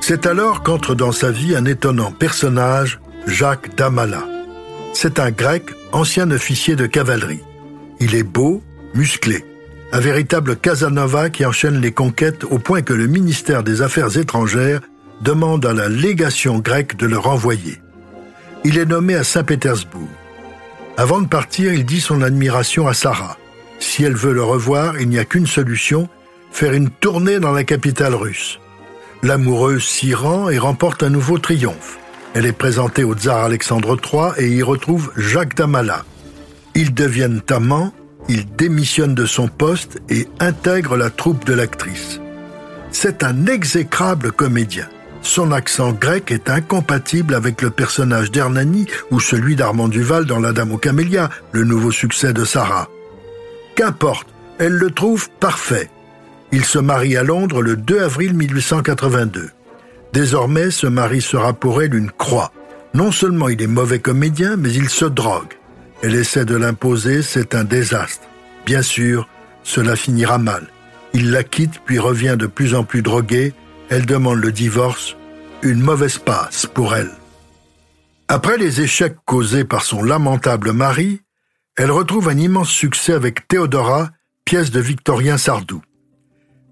C'est 0.00 0.26
alors 0.26 0.62
qu'entre 0.62 0.94
dans 0.94 1.10
sa 1.10 1.32
vie 1.32 1.56
un 1.56 1.64
étonnant 1.64 2.12
personnage, 2.12 3.00
Jacques 3.26 3.74
Damala. 3.74 4.22
C'est 4.92 5.18
un 5.18 5.32
grec, 5.32 5.64
ancien 5.90 6.30
officier 6.30 6.76
de 6.76 6.86
cavalerie. 6.86 7.42
Il 7.98 8.14
est 8.14 8.22
beau, 8.22 8.62
musclé. 8.94 9.44
Un 9.90 10.00
véritable 10.00 10.54
Casanova 10.54 11.30
qui 11.30 11.44
enchaîne 11.44 11.80
les 11.80 11.92
conquêtes 11.92 12.44
au 12.44 12.60
point 12.60 12.82
que 12.82 12.92
le 12.92 13.08
ministère 13.08 13.64
des 13.64 13.82
Affaires 13.82 14.16
étrangères 14.16 14.82
demande 15.22 15.64
à 15.64 15.72
la 15.72 15.88
légation 15.88 16.58
grecque 16.58 16.96
de 16.96 17.06
le 17.06 17.18
renvoyer. 17.18 17.80
Il 18.64 18.78
est 18.78 18.86
nommé 18.86 19.14
à 19.14 19.24
Saint-Pétersbourg. 19.24 20.08
Avant 20.96 21.20
de 21.20 21.28
partir, 21.28 21.72
il 21.72 21.84
dit 21.84 22.00
son 22.00 22.22
admiration 22.22 22.86
à 22.86 22.94
Sarah. 22.94 23.38
Si 23.78 24.04
elle 24.04 24.14
veut 24.14 24.32
le 24.32 24.42
revoir, 24.42 25.00
il 25.00 25.08
n'y 25.08 25.18
a 25.18 25.24
qu'une 25.24 25.46
solution, 25.46 26.08
faire 26.50 26.72
une 26.72 26.90
tournée 26.90 27.40
dans 27.40 27.52
la 27.52 27.64
capitale 27.64 28.14
russe. 28.14 28.60
L'amoureuse 29.22 29.84
s'y 29.84 30.14
rend 30.14 30.48
et 30.48 30.58
remporte 30.58 31.02
un 31.02 31.10
nouveau 31.10 31.38
triomphe. 31.38 31.98
Elle 32.34 32.46
est 32.46 32.52
présentée 32.52 33.04
au 33.04 33.14
tsar 33.14 33.44
Alexandre 33.44 33.96
III 33.96 34.44
et 34.44 34.48
y 34.48 34.62
retrouve 34.62 35.12
Jacques 35.16 35.56
Damala. 35.56 36.04
Ils 36.74 36.94
deviennent 36.94 37.42
amants, 37.50 37.92
il 38.28 38.46
démissionne 38.56 39.14
de 39.14 39.26
son 39.26 39.48
poste 39.48 40.00
et 40.08 40.28
intègre 40.40 40.96
la 40.96 41.10
troupe 41.10 41.44
de 41.44 41.52
l'actrice. 41.52 42.20
C'est 42.90 43.22
un 43.22 43.46
exécrable 43.46 44.32
comédien. 44.32 44.88
Son 45.22 45.52
accent 45.52 45.92
grec 45.92 46.30
est 46.32 46.50
incompatible 46.50 47.34
avec 47.34 47.62
le 47.62 47.70
personnage 47.70 48.30
d'Hernani 48.30 48.86
ou 49.10 49.20
celui 49.20 49.54
d'Armand 49.56 49.88
Duval 49.88 50.26
dans 50.26 50.40
La 50.40 50.52
Dame 50.52 50.72
aux 50.72 50.78
Camélias, 50.78 51.30
le 51.52 51.64
nouveau 51.64 51.92
succès 51.92 52.32
de 52.32 52.44
Sarah. 52.44 52.88
Qu'importe, 53.76 54.28
elle 54.58 54.72
le 54.72 54.90
trouve 54.90 55.30
parfait. 55.40 55.88
Il 56.50 56.64
se 56.64 56.78
marie 56.78 57.16
à 57.16 57.22
Londres 57.22 57.62
le 57.62 57.76
2 57.76 58.02
avril 58.02 58.34
1882. 58.34 59.50
Désormais, 60.12 60.70
ce 60.70 60.86
mari 60.86 61.22
sera 61.22 61.54
pour 61.54 61.82
elle 61.82 61.94
une 61.94 62.10
croix. 62.10 62.52
Non 62.92 63.10
seulement 63.12 63.48
il 63.48 63.62
est 63.62 63.66
mauvais 63.66 64.00
comédien, 64.00 64.56
mais 64.56 64.72
il 64.72 64.90
se 64.90 65.06
drogue. 65.06 65.54
Elle 66.02 66.14
essaie 66.14 66.44
de 66.44 66.56
l'imposer, 66.56 67.22
c'est 67.22 67.54
un 67.54 67.64
désastre. 67.64 68.26
Bien 68.66 68.82
sûr, 68.82 69.28
cela 69.62 69.96
finira 69.96 70.36
mal. 70.36 70.66
Il 71.14 71.30
la 71.30 71.44
quitte 71.44 71.80
puis 71.84 71.98
revient 71.98 72.36
de 72.38 72.46
plus 72.46 72.74
en 72.74 72.84
plus 72.84 73.02
drogué. 73.02 73.54
Elle 73.94 74.06
demande 74.06 74.38
le 74.38 74.52
divorce. 74.52 75.16
Une 75.60 75.82
mauvaise 75.82 76.16
passe 76.16 76.64
pour 76.64 76.96
elle. 76.96 77.10
Après 78.26 78.56
les 78.56 78.80
échecs 78.80 79.18
causés 79.26 79.64
par 79.64 79.82
son 79.82 80.02
lamentable 80.02 80.72
mari, 80.72 81.20
elle 81.76 81.90
retrouve 81.90 82.30
un 82.30 82.38
immense 82.38 82.70
succès 82.70 83.12
avec 83.12 83.46
Théodora, 83.48 84.08
pièce 84.46 84.70
de 84.70 84.80
Victorien 84.80 85.36
Sardou. 85.36 85.82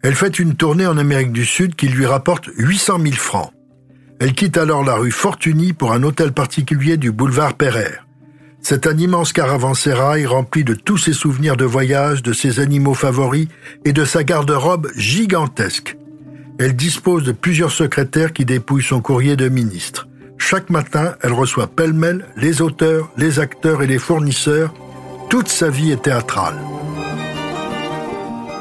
Elle 0.02 0.14
fait 0.14 0.38
une 0.38 0.54
tournée 0.54 0.86
en 0.86 0.96
Amérique 0.96 1.32
du 1.32 1.44
Sud 1.44 1.74
qui 1.74 1.88
lui 1.88 2.06
rapporte 2.06 2.48
800 2.56 2.98
000 3.02 3.12
francs. 3.12 3.52
Elle 4.18 4.32
quitte 4.32 4.56
alors 4.56 4.82
la 4.82 4.94
rue 4.94 5.10
Fortuny 5.10 5.74
pour 5.74 5.92
un 5.92 6.02
hôtel 6.04 6.32
particulier 6.32 6.96
du 6.96 7.12
boulevard 7.12 7.52
Pereire. 7.52 8.06
C'est 8.62 8.86
un 8.86 8.96
immense 8.96 9.34
caravansérail 9.34 10.24
rempli 10.24 10.64
de 10.64 10.72
tous 10.72 10.96
ses 10.96 11.12
souvenirs 11.12 11.58
de 11.58 11.66
voyage, 11.66 12.22
de 12.22 12.32
ses 12.32 12.60
animaux 12.60 12.94
favoris 12.94 13.48
et 13.84 13.92
de 13.92 14.06
sa 14.06 14.24
garde-robe 14.24 14.88
gigantesque. 14.96 15.98
Elle 16.60 16.76
dispose 16.76 17.24
de 17.24 17.32
plusieurs 17.32 17.72
secrétaires 17.72 18.34
qui 18.34 18.44
dépouillent 18.44 18.82
son 18.82 19.00
courrier 19.00 19.34
de 19.34 19.48
ministre. 19.48 20.08
Chaque 20.36 20.68
matin, 20.68 21.14
elle 21.22 21.32
reçoit 21.32 21.68
pêle-mêle 21.68 22.26
les 22.36 22.60
auteurs, 22.60 23.10
les 23.16 23.38
acteurs 23.38 23.82
et 23.82 23.86
les 23.86 23.98
fournisseurs. 23.98 24.74
Toute 25.30 25.48
sa 25.48 25.70
vie 25.70 25.90
est 25.90 26.02
théâtrale. 26.02 26.56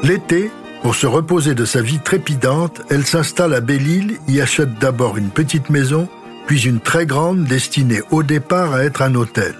L'été, 0.02 0.50
pour 0.80 0.94
se 0.94 1.06
reposer 1.06 1.54
de 1.54 1.66
sa 1.66 1.82
vie 1.82 1.98
trépidante, 1.98 2.80
elle 2.88 3.04
s'installe 3.04 3.52
à 3.52 3.60
Belle-Île, 3.60 4.16
y 4.28 4.40
achète 4.40 4.78
d'abord 4.78 5.18
une 5.18 5.28
petite 5.28 5.68
maison, 5.68 6.08
puis 6.46 6.62
une 6.62 6.80
très 6.80 7.04
grande 7.04 7.44
destinée 7.44 8.00
au 8.10 8.22
départ 8.22 8.72
à 8.72 8.82
être 8.82 9.02
un 9.02 9.14
hôtel. 9.14 9.56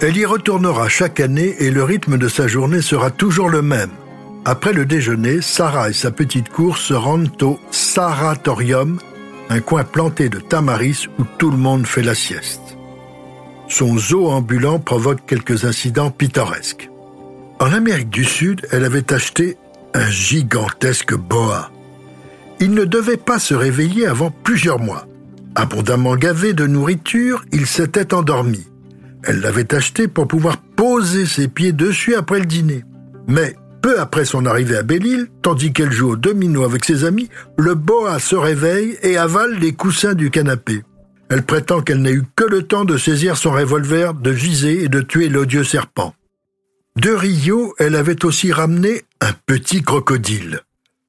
Elle 0.00 0.16
y 0.16 0.24
retournera 0.24 0.88
chaque 0.88 1.18
année 1.18 1.56
et 1.58 1.72
le 1.72 1.82
rythme 1.82 2.18
de 2.18 2.28
sa 2.28 2.46
journée 2.46 2.82
sera 2.82 3.10
toujours 3.10 3.48
le 3.48 3.62
même. 3.62 3.90
Après 4.50 4.72
le 4.72 4.86
déjeuner, 4.86 5.42
Sarah 5.42 5.90
et 5.90 5.92
sa 5.92 6.10
petite 6.10 6.48
cour 6.48 6.78
se 6.78 6.94
rendent 6.94 7.42
au 7.42 7.60
Saratorium, 7.70 8.98
un 9.50 9.60
coin 9.60 9.84
planté 9.84 10.30
de 10.30 10.38
tamaris 10.38 11.06
où 11.18 11.24
tout 11.36 11.50
le 11.50 11.58
monde 11.58 11.86
fait 11.86 12.02
la 12.02 12.14
sieste. 12.14 12.78
Son 13.68 13.98
zoo 13.98 14.26
ambulant 14.30 14.78
provoque 14.78 15.26
quelques 15.26 15.66
incidents 15.66 16.10
pittoresques. 16.10 16.88
En 17.60 17.74
Amérique 17.74 18.08
du 18.08 18.24
Sud, 18.24 18.66
elle 18.72 18.86
avait 18.86 19.12
acheté 19.12 19.58
un 19.92 20.08
gigantesque 20.08 21.14
boa. 21.14 21.70
Il 22.58 22.70
ne 22.70 22.86
devait 22.86 23.18
pas 23.18 23.38
se 23.38 23.52
réveiller 23.52 24.06
avant 24.06 24.30
plusieurs 24.30 24.80
mois. 24.80 25.06
Abondamment 25.56 26.16
gavé 26.16 26.54
de 26.54 26.66
nourriture, 26.66 27.44
il 27.52 27.66
s'était 27.66 28.14
endormi. 28.14 28.66
Elle 29.24 29.40
l'avait 29.40 29.74
acheté 29.74 30.08
pour 30.08 30.26
pouvoir 30.26 30.56
poser 30.56 31.26
ses 31.26 31.48
pieds 31.48 31.72
dessus 31.72 32.14
après 32.14 32.38
le 32.38 32.46
dîner. 32.46 32.82
Mais 33.26 33.54
peu 33.80 34.00
après 34.00 34.24
son 34.24 34.46
arrivée 34.46 34.76
à 34.76 34.82
Belle-Île, 34.82 35.28
tandis 35.42 35.72
qu'elle 35.72 35.92
joue 35.92 36.10
au 36.10 36.16
domino 36.16 36.64
avec 36.64 36.84
ses 36.84 37.04
amis, 37.04 37.28
le 37.56 37.74
boa 37.74 38.18
se 38.18 38.36
réveille 38.36 38.98
et 39.02 39.16
avale 39.16 39.54
les 39.58 39.72
coussins 39.72 40.14
du 40.14 40.30
canapé. 40.30 40.82
Elle 41.30 41.44
prétend 41.44 41.82
qu'elle 41.82 42.02
n'a 42.02 42.10
eu 42.10 42.24
que 42.36 42.44
le 42.44 42.62
temps 42.62 42.84
de 42.84 42.96
saisir 42.96 43.36
son 43.36 43.52
revolver, 43.52 44.14
de 44.14 44.30
viser 44.30 44.84
et 44.84 44.88
de 44.88 45.00
tuer 45.00 45.28
l'odieux 45.28 45.64
serpent. 45.64 46.14
De 46.96 47.10
Rio, 47.10 47.74
elle 47.78 47.94
avait 47.94 48.24
aussi 48.24 48.52
ramené 48.52 49.02
un 49.20 49.32
petit 49.46 49.82
crocodile. 49.82 50.60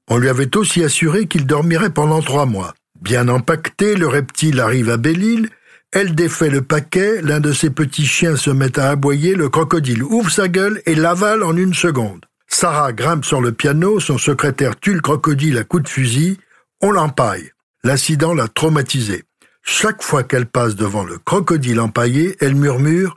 On 0.08 0.18
lui 0.18 0.28
avait 0.28 0.56
aussi 0.56 0.84
assuré 0.84 1.26
qu'il 1.26 1.46
dormirait 1.46 1.90
pendant 1.90 2.20
trois 2.20 2.46
mois. 2.46 2.74
Bien 3.00 3.28
empaqueté, 3.28 3.96
le 3.96 4.06
reptile 4.06 4.60
arrive 4.60 4.90
à 4.90 4.98
Belle-Île, 4.98 5.48
elle 5.92 6.14
défait 6.14 6.50
le 6.50 6.62
paquet, 6.62 7.20
l'un 7.20 7.40
de 7.40 7.52
ses 7.52 7.70
petits 7.70 8.06
chiens 8.06 8.36
se 8.36 8.50
met 8.50 8.78
à 8.78 8.90
aboyer, 8.90 9.34
le 9.34 9.48
crocodile 9.48 10.04
ouvre 10.04 10.30
sa 10.30 10.46
gueule 10.46 10.80
et 10.86 10.94
l'avale 10.94 11.42
en 11.42 11.56
une 11.56 11.74
seconde. 11.74 12.26
Sarah 12.52 12.92
grimpe 12.92 13.24
sur 13.24 13.40
le 13.40 13.52
piano, 13.52 14.00
son 14.00 14.18
secrétaire 14.18 14.78
tue 14.78 14.92
le 14.92 15.00
crocodile 15.00 15.56
à 15.56 15.64
coups 15.64 15.84
de 15.84 15.88
fusil, 15.88 16.38
on 16.82 16.90
l'empaille. 16.90 17.52
L'incident 17.84 18.34
l'a 18.34 18.48
traumatisée. 18.48 19.24
Chaque 19.62 20.02
fois 20.02 20.24
qu'elle 20.24 20.46
passe 20.46 20.74
devant 20.74 21.04
le 21.04 21.18
crocodile 21.18 21.80
empaillé, 21.80 22.36
elle 22.40 22.56
murmure 22.56 23.10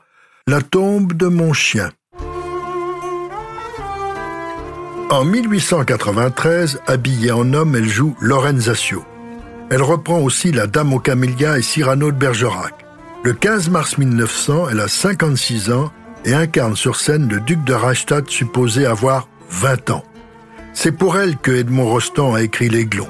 ⁇La 0.51 0.61
tombe 0.61 1.13
de 1.13 1.27
mon 1.27 1.51
chien⁇ 1.51 1.89
En 5.09 5.25
1893, 5.25 6.81
habillée 6.85 7.31
en 7.31 7.53
homme, 7.53 7.75
elle 7.75 7.89
joue 7.89 8.15
Lorenzaccio. 8.21 9.03
Elle 9.71 9.81
reprend 9.81 10.19
aussi 10.19 10.51
La 10.51 10.67
Dame 10.67 10.93
aux 10.93 10.99
Camélias 10.99 11.57
et 11.57 11.63
Cyrano 11.63 12.11
de 12.11 12.17
Bergerac. 12.17 12.85
Le 13.23 13.33
15 13.33 13.69
mars 13.69 13.97
1900, 13.97 14.69
elle 14.69 14.79
a 14.79 14.87
56 14.87 15.71
ans 15.71 15.91
et 16.25 16.33
incarne 16.33 16.75
sur 16.75 16.95
scène 16.95 17.27
le 17.29 17.39
duc 17.39 17.63
de 17.63 17.73
Reichstadt 17.73 18.29
supposé 18.29 18.85
avoir 18.85 19.27
20 19.49 19.89
ans. 19.91 20.03
C'est 20.73 20.91
pour 20.91 21.17
elle 21.17 21.37
que 21.37 21.51
Edmond 21.51 21.85
Rostand 21.85 22.33
a 22.33 22.41
écrit 22.41 22.69
L'Aiglon. 22.69 23.07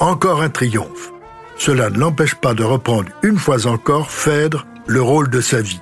Encore 0.00 0.42
un 0.42 0.50
triomphe. 0.50 1.12
Cela 1.56 1.90
ne 1.90 1.98
l'empêche 1.98 2.34
pas 2.34 2.54
de 2.54 2.64
reprendre 2.64 3.10
une 3.22 3.38
fois 3.38 3.66
encore 3.66 4.10
Phèdre, 4.10 4.66
le 4.86 5.02
rôle 5.02 5.28
de 5.30 5.40
sa 5.40 5.60
vie. 5.60 5.80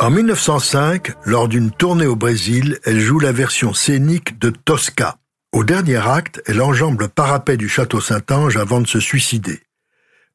En 0.00 0.10
1905, 0.10 1.12
lors 1.24 1.48
d'une 1.48 1.72
tournée 1.72 2.06
au 2.06 2.14
Brésil, 2.14 2.78
elle 2.84 3.00
joue 3.00 3.18
la 3.18 3.32
version 3.32 3.74
scénique 3.74 4.38
de 4.38 4.50
Tosca. 4.50 5.16
Au 5.52 5.64
dernier 5.64 5.96
acte, 5.96 6.40
elle 6.46 6.62
enjambe 6.62 7.00
le 7.00 7.08
parapet 7.08 7.56
du 7.56 7.68
château 7.68 8.00
Saint-Ange 8.00 8.56
avant 8.56 8.80
de 8.80 8.86
se 8.86 9.00
suicider. 9.00 9.60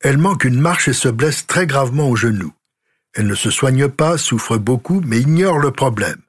Elle 0.01 0.17
manque 0.17 0.43
une 0.43 0.59
marche 0.59 0.89
et 0.89 0.93
se 0.93 1.07
blesse 1.07 1.47
très 1.47 1.65
gravement 1.65 2.09
au 2.09 2.15
genou. 2.17 2.51
Elle 3.13 3.27
ne 3.27 3.35
se 3.35 3.51
soigne 3.51 3.87
pas, 3.89 4.17
souffre 4.17 4.57
beaucoup, 4.57 5.01
mais 5.05 5.19
ignore 5.19 5.59
le 5.59 5.71
problème. 5.71 6.21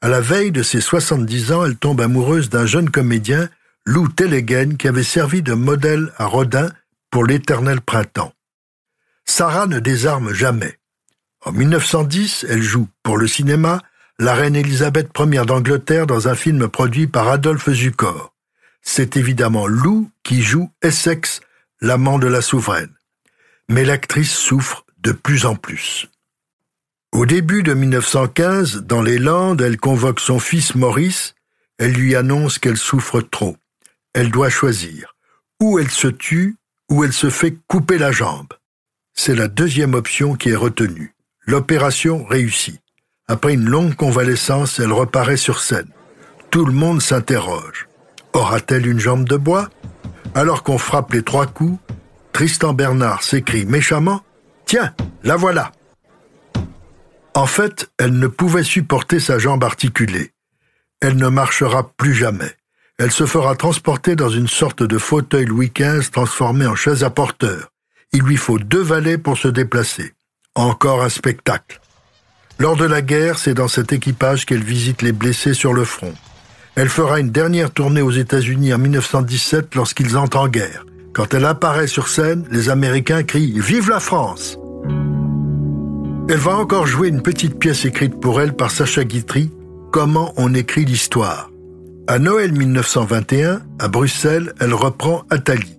À 0.00 0.08
la 0.08 0.20
veille 0.20 0.52
de 0.52 0.62
ses 0.62 0.80
70 0.80 1.52
ans, 1.52 1.64
elle 1.64 1.76
tombe 1.76 2.00
amoureuse 2.00 2.50
d'un 2.50 2.66
jeune 2.66 2.90
comédien, 2.90 3.48
Lou 3.84 4.08
Tellegen, 4.08 4.76
qui 4.76 4.86
avait 4.86 5.02
servi 5.02 5.42
de 5.42 5.54
modèle 5.54 6.12
à 6.16 6.26
Rodin 6.26 6.70
pour 7.10 7.24
l'éternel 7.24 7.80
printemps. 7.80 8.32
Sarah 9.24 9.66
ne 9.66 9.80
désarme 9.80 10.32
jamais. 10.32 10.78
En 11.44 11.52
1910, 11.52 12.46
elle 12.48 12.62
joue, 12.62 12.88
pour 13.02 13.16
le 13.16 13.26
cinéma, 13.26 13.80
la 14.18 14.34
reine 14.34 14.56
Élisabeth 14.56 15.10
Ier 15.18 15.44
d'Angleterre 15.44 16.06
dans 16.06 16.28
un 16.28 16.34
film 16.34 16.68
produit 16.68 17.06
par 17.06 17.28
Adolphe 17.28 17.70
Zukor. 17.70 18.34
C'est 18.82 19.16
évidemment 19.16 19.66
Lou 19.66 20.10
qui 20.22 20.42
joue 20.42 20.70
Essex, 20.82 21.40
l'amant 21.80 22.18
de 22.18 22.26
la 22.26 22.42
souveraine. 22.42 22.94
Mais 23.68 23.84
l'actrice 23.84 24.32
souffre 24.32 24.83
de 25.04 25.12
plus 25.12 25.46
en 25.46 25.54
plus. 25.54 26.08
Au 27.12 27.26
début 27.26 27.62
de 27.62 27.74
1915, 27.74 28.82
dans 28.82 29.02
les 29.02 29.18
Landes, 29.18 29.60
elle 29.60 29.76
convoque 29.76 30.18
son 30.18 30.40
fils 30.40 30.74
Maurice, 30.74 31.34
elle 31.78 31.92
lui 31.92 32.16
annonce 32.16 32.58
qu'elle 32.58 32.76
souffre 32.76 33.20
trop. 33.20 33.56
Elle 34.14 34.30
doit 34.30 34.48
choisir. 34.48 35.14
Ou 35.60 35.78
elle 35.78 35.90
se 35.90 36.08
tue, 36.08 36.56
ou 36.90 37.04
elle 37.04 37.12
se 37.12 37.30
fait 37.30 37.56
couper 37.68 37.98
la 37.98 38.10
jambe. 38.10 38.52
C'est 39.12 39.36
la 39.36 39.46
deuxième 39.46 39.94
option 39.94 40.34
qui 40.34 40.50
est 40.50 40.56
retenue. 40.56 41.14
L'opération 41.46 42.24
réussit. 42.24 42.80
Après 43.28 43.54
une 43.54 43.68
longue 43.68 43.94
convalescence, 43.94 44.80
elle 44.80 44.92
reparaît 44.92 45.36
sur 45.36 45.60
scène. 45.60 45.88
Tout 46.50 46.64
le 46.64 46.72
monde 46.72 47.00
s'interroge. 47.00 47.88
Aura-t-elle 48.32 48.86
une 48.86 49.00
jambe 49.00 49.28
de 49.28 49.36
bois? 49.36 49.68
Alors 50.34 50.62
qu'on 50.62 50.78
frappe 50.78 51.12
les 51.12 51.22
trois 51.22 51.46
coups, 51.46 51.78
Tristan 52.32 52.72
Bernard 52.72 53.22
s'écrie 53.22 53.66
méchamment 53.66 54.22
Tiens, 54.66 54.94
la 55.22 55.36
voilà 55.36 55.72
En 57.34 57.46
fait, 57.46 57.90
elle 57.98 58.18
ne 58.18 58.26
pouvait 58.26 58.64
supporter 58.64 59.20
sa 59.20 59.38
jambe 59.38 59.64
articulée. 59.64 60.32
Elle 61.00 61.16
ne 61.16 61.28
marchera 61.28 61.92
plus 61.96 62.14
jamais. 62.14 62.52
Elle 62.98 63.10
se 63.10 63.26
fera 63.26 63.56
transporter 63.56 64.16
dans 64.16 64.28
une 64.28 64.48
sorte 64.48 64.82
de 64.82 64.98
fauteuil 64.98 65.46
Louis 65.46 65.72
XV 65.74 66.10
transformé 66.10 66.66
en 66.66 66.76
chaise 66.76 67.04
à 67.04 67.10
porteur. 67.10 67.70
Il 68.12 68.22
lui 68.22 68.36
faut 68.36 68.58
deux 68.58 68.82
valets 68.82 69.18
pour 69.18 69.36
se 69.36 69.48
déplacer. 69.48 70.12
Encore 70.54 71.02
un 71.02 71.08
spectacle. 71.08 71.80
Lors 72.58 72.76
de 72.76 72.84
la 72.84 73.02
guerre, 73.02 73.38
c'est 73.38 73.54
dans 73.54 73.66
cet 73.66 73.92
équipage 73.92 74.46
qu'elle 74.46 74.62
visite 74.62 75.02
les 75.02 75.12
blessés 75.12 75.54
sur 75.54 75.72
le 75.72 75.84
front. 75.84 76.14
Elle 76.76 76.88
fera 76.88 77.18
une 77.18 77.30
dernière 77.30 77.72
tournée 77.72 78.02
aux 78.02 78.12
États-Unis 78.12 78.72
en 78.72 78.78
1917 78.78 79.74
lorsqu'ils 79.74 80.16
entrent 80.16 80.38
en 80.38 80.48
guerre. 80.48 80.84
Quand 81.14 81.32
elle 81.32 81.44
apparaît 81.44 81.86
sur 81.86 82.08
scène, 82.08 82.44
les 82.50 82.70
Américains 82.70 83.22
crient 83.22 83.60
Vive 83.60 83.88
la 83.88 84.00
France 84.00 84.58
Elle 86.28 86.38
va 86.38 86.56
encore 86.56 86.88
jouer 86.88 87.06
une 87.06 87.22
petite 87.22 87.56
pièce 87.56 87.84
écrite 87.84 88.18
pour 88.18 88.40
elle 88.40 88.56
par 88.56 88.72
Sacha 88.72 89.04
Guitry, 89.04 89.52
Comment 89.92 90.34
on 90.36 90.52
écrit 90.54 90.84
l'histoire? 90.84 91.52
À 92.08 92.18
Noël 92.18 92.50
1921, 92.50 93.62
à 93.78 93.86
Bruxelles, 93.86 94.54
elle 94.58 94.74
reprend 94.74 95.22
Athalie. 95.30 95.78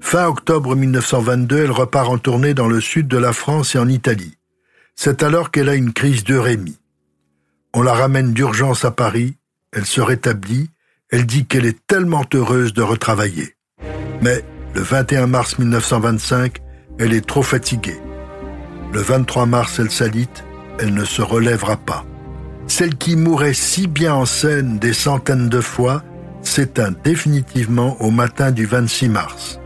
Fin 0.00 0.26
octobre 0.26 0.76
1922, 0.76 1.64
elle 1.64 1.70
repart 1.70 2.10
en 2.10 2.18
tournée 2.18 2.52
dans 2.52 2.68
le 2.68 2.82
sud 2.82 3.08
de 3.08 3.16
la 3.16 3.32
France 3.32 3.74
et 3.74 3.78
en 3.78 3.88
Italie. 3.88 4.36
C'est 4.96 5.22
alors 5.22 5.50
qu'elle 5.50 5.70
a 5.70 5.76
une 5.76 5.94
crise 5.94 6.24
d'eurémie. 6.24 6.78
On 7.72 7.80
la 7.80 7.94
ramène 7.94 8.34
d'urgence 8.34 8.84
à 8.84 8.90
Paris, 8.90 9.38
elle 9.72 9.86
se 9.86 10.02
rétablit, 10.02 10.68
elle 11.08 11.24
dit 11.24 11.46
qu'elle 11.46 11.64
est 11.64 11.86
tellement 11.86 12.26
heureuse 12.34 12.74
de 12.74 12.82
retravailler. 12.82 13.56
Mais 14.20 14.44
le 14.74 14.80
21 14.80 15.28
mars 15.28 15.58
1925, 15.58 16.58
elle 16.98 17.12
est 17.12 17.24
trop 17.24 17.42
fatiguée. 17.42 18.00
Le 18.92 19.00
23 19.00 19.46
mars, 19.46 19.78
elle 19.78 19.90
s'alite, 19.90 20.44
elle 20.80 20.94
ne 20.94 21.04
se 21.04 21.22
relèvera 21.22 21.76
pas. 21.76 22.04
Celle 22.66 22.96
qui 22.96 23.14
mourait 23.14 23.54
si 23.54 23.86
bien 23.86 24.14
en 24.14 24.24
scène 24.24 24.78
des 24.78 24.92
centaines 24.92 25.48
de 25.48 25.60
fois 25.60 26.02
s'éteint 26.42 26.92
définitivement 27.04 27.96
au 28.00 28.10
matin 28.10 28.50
du 28.50 28.66
26 28.66 29.08
mars. 29.08 29.60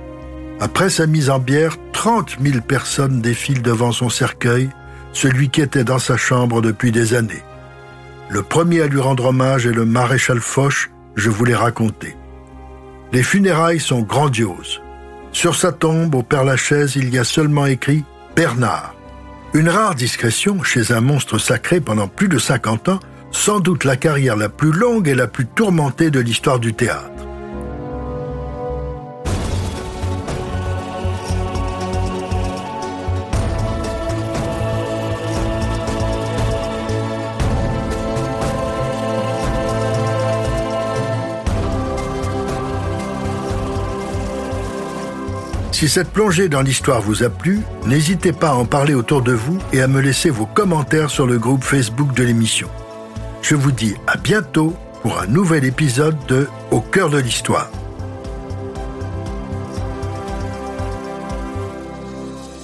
Après 0.60 0.90
sa 0.90 1.06
mise 1.06 1.30
en 1.30 1.38
bière, 1.38 1.76
30 1.92 2.36
000 2.42 2.60
personnes 2.60 3.20
défilent 3.20 3.62
devant 3.62 3.92
son 3.92 4.10
cercueil 4.10 4.68
celui 5.12 5.48
qui 5.48 5.62
était 5.62 5.84
dans 5.84 5.98
sa 5.98 6.16
chambre 6.16 6.60
depuis 6.60 6.92
des 6.92 7.14
années. 7.14 7.42
Le 8.28 8.42
premier 8.42 8.82
à 8.82 8.86
lui 8.86 9.00
rendre 9.00 9.26
hommage 9.26 9.66
est 9.66 9.72
le 9.72 9.86
maréchal 9.86 10.40
Foch, 10.40 10.90
je 11.16 11.30
vous 11.30 11.44
l'ai 11.44 11.54
raconté. 11.54 12.14
Les 13.12 13.22
funérailles 13.22 13.80
sont 13.80 14.02
grandioses. 14.02 14.82
Sur 15.38 15.54
sa 15.54 15.70
tombe, 15.70 16.16
au 16.16 16.24
Père-Lachaise, 16.24 16.96
il 16.96 17.14
y 17.14 17.16
a 17.16 17.22
seulement 17.22 17.66
écrit 17.66 18.02
Bernard. 18.34 18.96
Une 19.54 19.68
rare 19.68 19.94
discrétion 19.94 20.64
chez 20.64 20.90
un 20.90 21.00
monstre 21.00 21.38
sacré 21.38 21.80
pendant 21.80 22.08
plus 22.08 22.26
de 22.26 22.38
50 22.40 22.88
ans, 22.88 22.98
sans 23.30 23.60
doute 23.60 23.84
la 23.84 23.94
carrière 23.94 24.34
la 24.34 24.48
plus 24.48 24.72
longue 24.72 25.06
et 25.06 25.14
la 25.14 25.28
plus 25.28 25.46
tourmentée 25.46 26.10
de 26.10 26.18
l'histoire 26.18 26.58
du 26.58 26.74
théâtre. 26.74 27.17
Si 45.78 45.88
cette 45.88 46.10
plongée 46.10 46.48
dans 46.48 46.60
l'histoire 46.60 47.00
vous 47.00 47.22
a 47.22 47.30
plu, 47.30 47.60
n'hésitez 47.86 48.32
pas 48.32 48.48
à 48.48 48.54
en 48.54 48.64
parler 48.64 48.94
autour 48.94 49.22
de 49.22 49.30
vous 49.30 49.58
et 49.72 49.80
à 49.80 49.86
me 49.86 50.00
laisser 50.00 50.28
vos 50.28 50.44
commentaires 50.44 51.08
sur 51.08 51.24
le 51.24 51.38
groupe 51.38 51.62
Facebook 51.62 52.12
de 52.14 52.24
l'émission. 52.24 52.68
Je 53.42 53.54
vous 53.54 53.70
dis 53.70 53.94
à 54.08 54.16
bientôt 54.16 54.74
pour 55.02 55.20
un 55.20 55.28
nouvel 55.28 55.64
épisode 55.64 56.16
de 56.26 56.48
Au 56.72 56.80
cœur 56.80 57.10
de 57.10 57.18
l'histoire. 57.18 57.70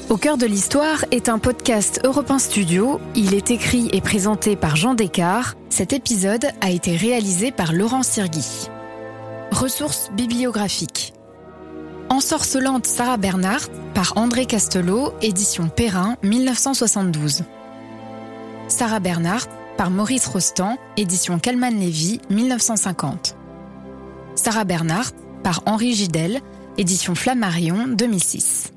Au 0.08 0.16
cœur 0.16 0.36
de 0.36 0.46
l'histoire 0.46 1.04
est 1.12 1.28
un 1.28 1.38
podcast 1.38 2.00
Europe 2.02 2.32
Studio. 2.38 3.00
Il 3.14 3.32
est 3.32 3.52
écrit 3.52 3.90
et 3.92 4.00
présenté 4.00 4.56
par 4.56 4.74
Jean 4.74 4.94
Descartes. 4.94 5.56
Cet 5.70 5.92
épisode 5.92 6.46
a 6.60 6.70
été 6.70 6.96
réalisé 6.96 7.52
par 7.52 7.72
Laurent 7.74 8.02
Sirgui. 8.02 8.68
Ressources 9.52 10.10
bibliographiques. 10.16 11.03
Ensorcelante 12.14 12.86
Sarah 12.86 13.16
Bernhardt 13.16 13.72
par 13.92 14.12
André 14.14 14.46
Castelot, 14.46 15.12
édition 15.20 15.68
Perrin, 15.68 16.16
1972. 16.22 17.42
Sarah 18.68 19.00
Bernhardt 19.00 19.48
par 19.76 19.90
Maurice 19.90 20.28
Rostand, 20.28 20.76
édition 20.96 21.40
Calman 21.40 21.72
Lévy, 21.76 22.20
1950. 22.30 23.36
Sarah 24.36 24.62
Bernhardt 24.62 25.16
par 25.42 25.64
Henri 25.66 25.92
Gidel, 25.92 26.40
édition 26.78 27.16
Flammarion, 27.16 27.88
2006. 27.88 28.73